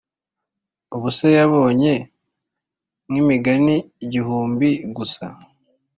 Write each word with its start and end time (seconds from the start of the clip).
ubuse 0.95 1.27
yabonye 1.37 1.93
nkimigani 3.07 3.75
gihumbi 4.11 4.69
gusa 4.95 5.25